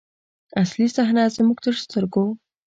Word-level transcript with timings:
اصلي 0.61 0.85
صحنه 0.95 1.23
زموږ 1.35 1.57
تر 1.65 1.75
سترګو. 1.83 2.25